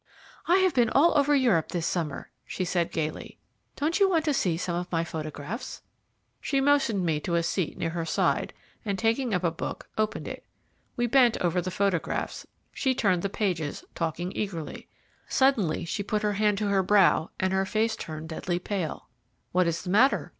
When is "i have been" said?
0.47-0.89